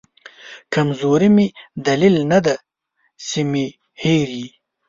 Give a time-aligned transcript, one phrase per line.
[0.73, 1.47] کمزوري مې
[1.87, 2.55] دلیل ندی
[3.27, 3.65] چې مې
[4.01, 4.47] هېر یې